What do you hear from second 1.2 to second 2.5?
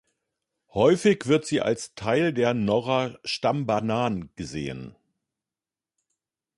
wird sie als Teil